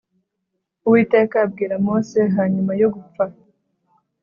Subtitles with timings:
[0.85, 3.23] Uwiteka abwira Mose hanyuma yo gupfa